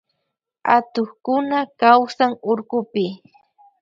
Atukkuna 0.75 1.59
kawsan 1.79 2.31
urkupi. 2.51 3.05